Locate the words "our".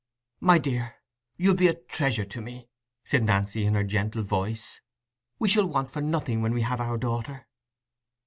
6.81-6.97